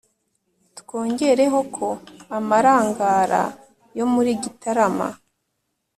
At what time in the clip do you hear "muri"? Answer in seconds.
4.13-4.31